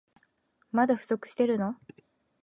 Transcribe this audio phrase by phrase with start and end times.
[0.71, 1.75] まだ不足してるの？